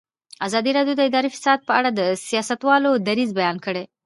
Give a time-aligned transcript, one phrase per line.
[0.47, 3.83] ازادي راډیو د اداري فساد په اړه د سیاستوالو دریځ بیان کړی.